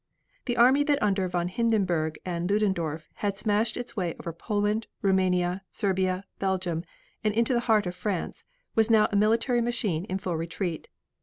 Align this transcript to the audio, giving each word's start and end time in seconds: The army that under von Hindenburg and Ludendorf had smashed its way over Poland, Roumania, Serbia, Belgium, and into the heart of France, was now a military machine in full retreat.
The 0.45 0.57
army 0.57 0.83
that 0.85 0.99
under 0.99 1.27
von 1.27 1.47
Hindenburg 1.47 2.17
and 2.25 2.49
Ludendorf 2.49 3.07
had 3.17 3.37
smashed 3.37 3.77
its 3.77 3.95
way 3.95 4.15
over 4.19 4.33
Poland, 4.33 4.87
Roumania, 5.03 5.61
Serbia, 5.69 6.23
Belgium, 6.39 6.83
and 7.23 7.35
into 7.35 7.53
the 7.53 7.59
heart 7.69 7.85
of 7.85 7.93
France, 7.93 8.43
was 8.73 8.89
now 8.89 9.07
a 9.11 9.15
military 9.15 9.61
machine 9.61 10.05
in 10.05 10.17
full 10.17 10.35
retreat. 10.37 10.87